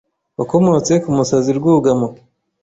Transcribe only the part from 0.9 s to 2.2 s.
ku musazi Rwugamo